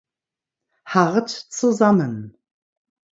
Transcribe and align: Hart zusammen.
Hart 0.83 1.29
zusammen. 1.29 2.35